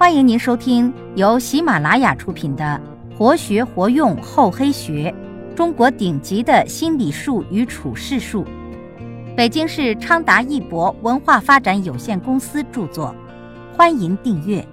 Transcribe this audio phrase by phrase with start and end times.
[0.00, 2.64] 欢迎您收听由喜马拉雅出品的
[3.14, 5.14] 《活学活用厚黑学：
[5.54, 8.42] 中国顶级的心理术与处世术》，
[9.36, 13.14] 北京市昌达一博文化发展有限公司著作。
[13.76, 14.66] 欢迎订阅。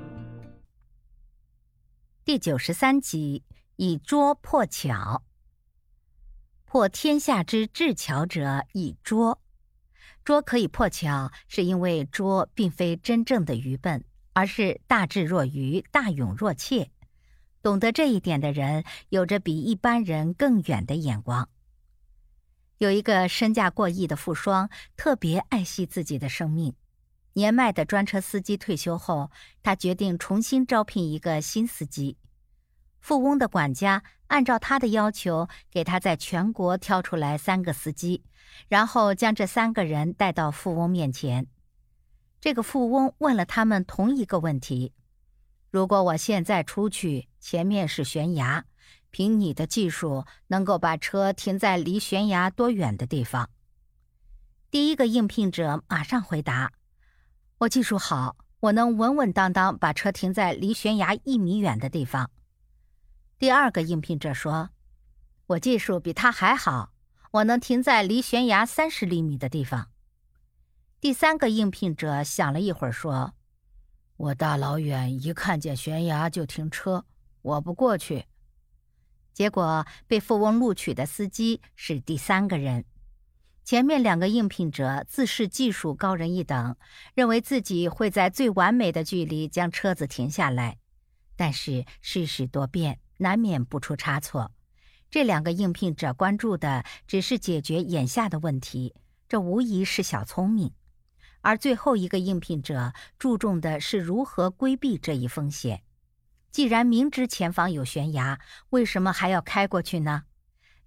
[2.23, 3.43] 第九十三集：
[3.75, 5.23] 以拙破巧。
[6.63, 9.41] 破天下之智巧者，以拙。
[10.23, 14.05] 拙可以破巧，是因为拙并非真正的愚笨。
[14.37, 16.91] 而是大智若愚，大勇若怯。
[17.63, 21.49] 懂得这一点的人，有着比一般人更远的眼光。
[22.77, 26.75] 有一个身价过亿的富商，特别爱惜自己的生命。
[27.33, 29.31] 年迈的专车司机退休后，
[29.63, 32.15] 他决定重新招聘一个新司机。
[32.99, 38.23] 富翁的管家按照他的要求，给他在全国挑出来三个司机，
[38.67, 41.47] 然后将这三个人带到富翁面前。
[42.39, 44.93] 这个富翁问了他们同一个问题
[45.71, 48.65] ：“如果我现在出去，前面是悬崖，
[49.09, 53.49] 凭你的技术，能够把车停在离悬崖多远的地方？”
[54.69, 56.73] 第一个应聘者马上回答
[57.59, 62.29] ：“我技术好，我能稳稳当当把车停在离悬崖一米远的地方。”
[63.39, 64.69] 第二个应聘者说
[65.47, 66.91] ：“我技术比他还好，
[67.31, 69.89] 我能停在离悬崖三十厘米的地方。”
[70.99, 73.35] 第三个应聘者想了一会儿，说
[74.17, 77.05] ：“我大老远一看见悬崖就停车，
[77.43, 78.25] 我不过去。”
[79.31, 82.83] 结果被富翁录取的司机是第三个人。
[83.63, 86.75] 前面两个应聘者自视技术高人一等，
[87.13, 90.79] 认为自己会在最完美的距离将车子停下来。
[91.35, 94.51] 但是世事多变，难免不出差错。
[95.11, 98.95] 这两个应聘者关注的只是解决眼下的问题，
[99.29, 100.73] 这无疑是小聪明。
[101.47, 105.81] 而最后一个应聘者注重的是如何规避这一风险。
[106.51, 108.37] 既然明知前方有悬崖，
[108.71, 110.23] 为什么还要开过去呢？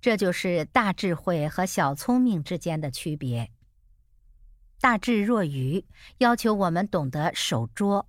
[0.02, 3.50] 这就是大智慧和小聪明之间的区别。
[4.82, 5.86] 大智若愚，
[6.18, 8.06] 要求我们懂得守拙；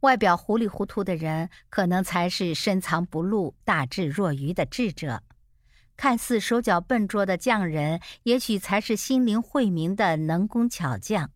[0.00, 5.22] 外表糊里糊涂的人，可能才是深藏不露、大智若愚的智者。
[5.96, 11.30] 看似手脚笨拙的匠人，也许才是心灵慧明的能工巧匠。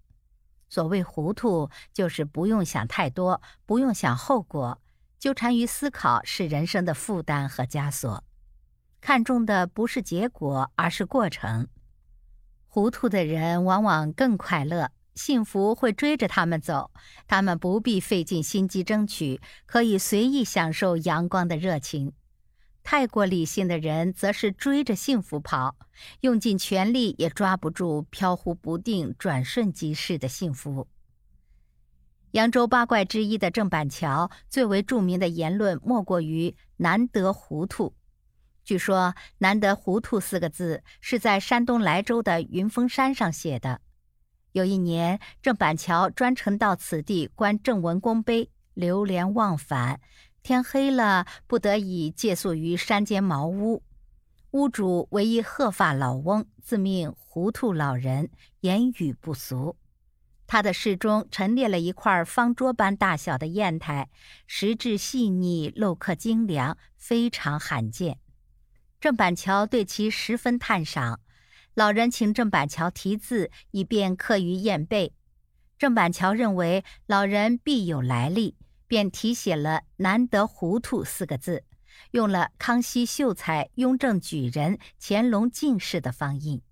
[0.75, 4.81] 所谓糊涂，就是不用想太多，不用想后果，
[5.21, 8.25] 纠缠于思考是人生的负担和枷锁。
[9.01, 11.69] 看重的不是结果，而是过程。
[12.67, 16.91] 糊涂的人往往更快乐，幸福会追着他们走，
[17.29, 22.13] 他们不必费尽心机争取，可以随意享受阳光的热情。
[22.85, 25.75] 太过理性的人，则是追着幸福跑，
[26.21, 30.87] 用尽全力也抓不住飘忽不定、转瞬即逝的幸福。
[32.33, 37.95] 扬州八怪之一的郑板桥最为著名的言论，莫过于“难得糊涂”。
[38.65, 43.81] 据说“难得糊涂”四个字是在山东莱州的云峰山上写的。
[44.53, 50.01] 有一年，郑板桥专程到此地观郑文公碑，流连忘返。
[50.45, 53.83] 天黑了，不得已借宿于山间茅屋。
[54.51, 58.29] 屋主为一鹤发老翁，自命糊涂老人，
[58.61, 59.75] 言语不俗。
[60.47, 64.11] 他的室中陈列了一块方桌般大小的砚台，
[64.47, 68.19] 石质细腻，镂刻精良，非常罕见。
[69.01, 71.21] 郑板桥对其十分叹赏。
[71.73, 75.15] 老人请郑板桥题字，以便刻于砚背。
[75.79, 78.57] 郑板桥认为老人必有来历。
[78.87, 81.65] 便题写了“难得糊涂”四个字，
[82.11, 86.63] 用了康熙秀才、雍正举人、乾隆进士的方印。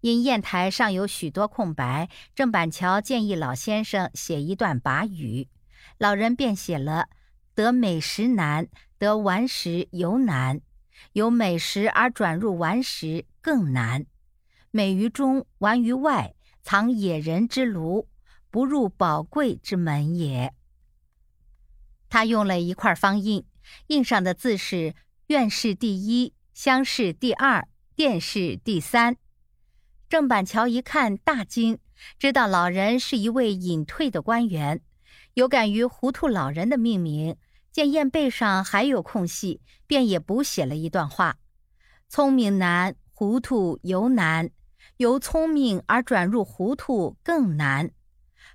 [0.00, 5.48] 因砚台上有许多空白，郑板桥建议老先生写一段跋语，
[5.96, 7.08] 老人便写了
[7.54, 8.66] ：“得美食难，
[8.98, 10.58] 得顽石尤难；
[11.12, 14.06] 由美食而转入顽石更难。
[14.72, 18.06] 美于中，顽于外，藏野人之庐，
[18.50, 20.52] 不入宝贵之门也。”
[22.12, 23.42] 他用了一块方印，
[23.86, 24.94] 印上的字是
[25.28, 27.66] “院士第一，乡试第二，
[27.96, 29.16] 殿试第三”。
[30.10, 31.78] 郑板桥一看大惊，
[32.18, 34.82] 知道老人是一位隐退的官员，
[35.32, 37.34] 有感于糊涂老人的命名，
[37.72, 41.38] 见砚背上还有空隙，便也补写了一段话
[42.10, 44.48] ：“聪明难，糊涂尤难；
[44.98, 47.90] 由聪明而转入糊涂更难。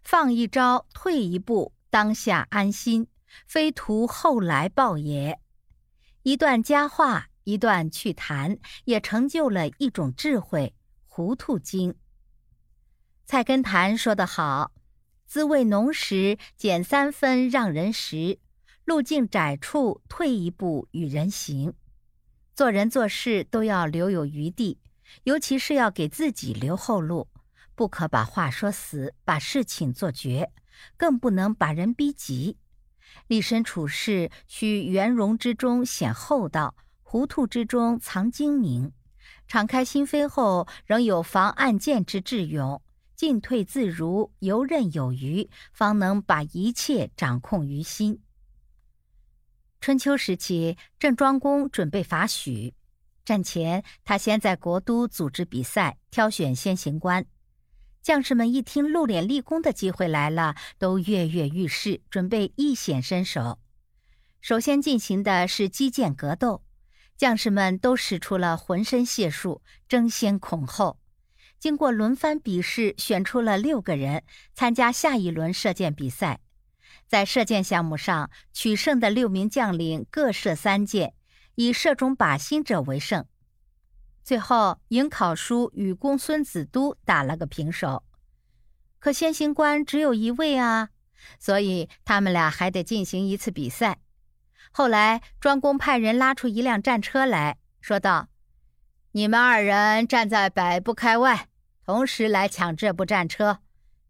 [0.03, 3.07] 放一招，退一步，当下安心。”
[3.45, 5.39] 非图后来报也。
[6.23, 10.73] 一段佳话，一段趣谈，也成就了一种智慧——
[11.05, 11.95] 糊涂精。
[13.25, 14.71] 菜根谭说得好
[15.27, 18.39] ：“滋味浓时减三分让人食，
[18.85, 21.73] 路径窄处退一步与人行。
[22.53, 24.79] 做人做事都要留有余地，
[25.23, 27.27] 尤其是要给自己留后路，
[27.75, 30.51] 不可把话说死，把事情做绝，
[30.97, 32.57] 更不能把人逼急。
[33.27, 38.91] 立身处世需圆融之中显厚道，糊涂之中藏精明。
[39.47, 42.81] 敞开心扉后，仍有防暗箭之智勇，
[43.15, 48.19] 进退自如，游刃有余，方能把一切掌控于心。
[49.79, 52.73] 春秋时期，郑庄公准备伐许。
[53.23, 57.25] 战前，他先在国都组织比赛，挑选先行官。
[58.07, 63.59] 将士们一听露脸立功的机会来了，都跃跃欲试，准备一显身手。
[64.39, 66.63] 首先进行的是击剑格斗，
[67.17, 71.01] 将士们都使出了浑身解数，争先恐后。
[71.59, 74.23] 经过轮番比试，选出了六个人
[74.53, 76.39] 参加下一轮射箭比赛。
[77.09, 81.13] 在射箭项目上，取胜的六名将领各射三箭，
[81.55, 83.25] 以射中靶心者为胜。
[84.27, 88.03] 最后，颍考叔与公孙子都打了个平手。
[88.99, 90.89] 可先行官只有一位啊，
[91.39, 94.01] 所以他们俩还得进行一次比赛。
[94.73, 98.27] 后来，庄公派人拉出一辆战车来说道
[99.15, 101.47] ：“你们二人站在百步开外，
[101.85, 103.59] 同时来抢这部战车，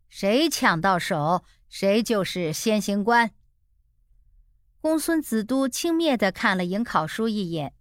[0.10, 3.30] 谁抢到手？”谁就是先行官。
[4.82, 7.76] 公孙子都轻蔑地看了颍考叔一眼，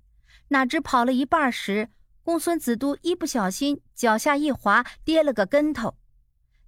[0.49, 1.89] 哪知跑了一半时，
[2.27, 5.97] 公孙子都一不小心脚下一滑，跌了个跟头。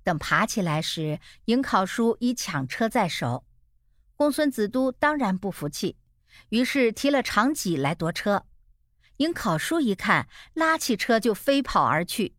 [0.05, 3.45] 等爬起来时，颍考叔已抢车在手。
[4.15, 5.97] 公孙子都当然不服气，
[6.51, 8.47] 于是提了长戟来夺车。
[9.17, 12.37] 颍考叔一看，拉起车就飞跑而去。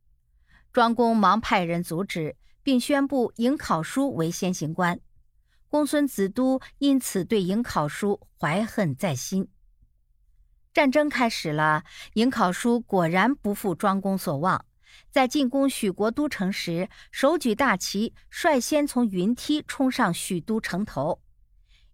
[0.71, 2.37] 庄公忙派人阻止。
[2.61, 4.99] 并宣布颍考叔为先行官，
[5.69, 9.47] 公孙子都因此对颍考叔怀恨在心。
[10.73, 11.83] 战争开始了，
[12.13, 14.65] 颍考叔果然不负庄公所望，
[15.09, 21.21] 在进攻许国都城时，手举大旗，率先从云梯冲上许都城头。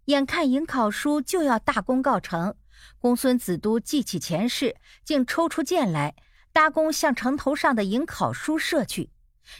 [0.04, 2.54] 眼看颍考叔就要大功告成，
[2.98, 6.14] 公孙子都记起前事，竟抽出剑来，
[6.52, 9.10] 搭弓向城头上的颍考叔射去。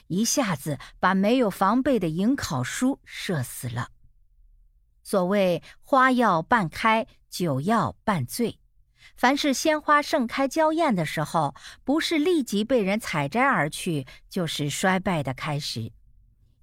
[0.09, 3.89] 一下子把没有防备的颍考叔射死了。
[5.03, 8.61] 所谓花要半开，酒要半醉。
[9.17, 11.55] 凡是鲜花盛开娇艳的时候，
[11.85, 15.91] 不是立即被人采摘而去，就是衰败的开始。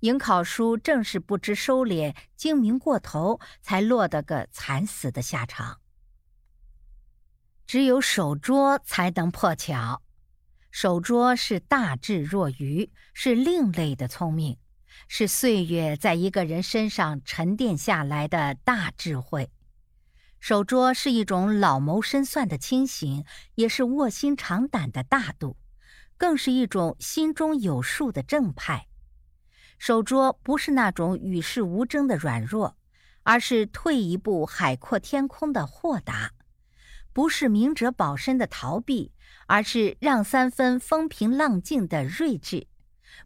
[0.01, 5.79] 颍考叔正是不知收敛，精明过头，才落得个惨死的下场。
[7.65, 10.01] 只有守拙才能破巧。
[10.69, 14.57] 守拙是大智若愚，是另类的聪明，
[15.07, 19.49] 是岁月在一个人身上沉淀下来的大智慧。
[20.43, 23.23] 守拙是一种老谋深算的清醒，
[23.55, 25.55] 也是卧薪尝胆的大度，
[26.17, 28.87] 更是一种心中有数的正派。
[29.79, 32.75] 守拙不是那种与世无争的软弱，
[33.23, 36.33] 而是退一步海阔天空的豁达。
[37.13, 39.13] 不是明哲保身的逃避，
[39.47, 42.67] 而是让三分风平浪静的睿智；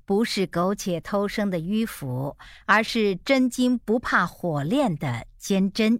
[0.06, 2.38] 不是苟且偷生的迂腐，
[2.68, 6.00] 而是真金不怕火炼的坚贞。